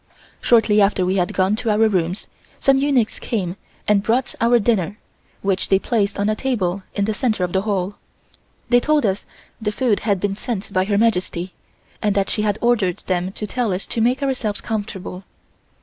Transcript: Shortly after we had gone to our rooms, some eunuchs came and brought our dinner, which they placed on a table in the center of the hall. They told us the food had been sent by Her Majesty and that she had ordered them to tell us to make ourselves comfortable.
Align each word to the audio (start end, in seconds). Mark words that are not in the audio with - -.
Shortly 0.41 0.81
after 0.81 1.05
we 1.05 1.17
had 1.17 1.31
gone 1.31 1.55
to 1.57 1.69
our 1.69 1.87
rooms, 1.87 2.25
some 2.59 2.79
eunuchs 2.79 3.19
came 3.19 3.55
and 3.87 4.01
brought 4.01 4.33
our 4.41 4.57
dinner, 4.57 4.97
which 5.43 5.69
they 5.69 5.77
placed 5.77 6.17
on 6.19 6.27
a 6.27 6.33
table 6.33 6.81
in 6.95 7.05
the 7.05 7.13
center 7.13 7.43
of 7.43 7.53
the 7.53 7.61
hall. 7.61 7.97
They 8.69 8.79
told 8.79 9.05
us 9.05 9.27
the 9.61 9.71
food 9.71 9.99
had 9.99 10.19
been 10.19 10.35
sent 10.35 10.73
by 10.73 10.85
Her 10.85 10.97
Majesty 10.97 11.53
and 12.01 12.15
that 12.15 12.31
she 12.31 12.41
had 12.41 12.57
ordered 12.61 12.97
them 13.05 13.31
to 13.33 13.45
tell 13.45 13.71
us 13.71 13.85
to 13.85 14.01
make 14.01 14.23
ourselves 14.23 14.59
comfortable. 14.61 15.23